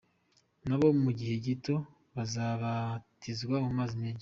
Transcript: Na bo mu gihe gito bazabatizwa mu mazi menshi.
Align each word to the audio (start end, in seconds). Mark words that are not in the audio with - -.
Na 0.67 0.75
bo 0.79 0.87
mu 1.03 1.11
gihe 1.19 1.35
gito 1.45 1.75
bazabatizwa 2.15 3.55
mu 3.65 3.71
mazi 3.79 3.95
menshi. 4.01 4.19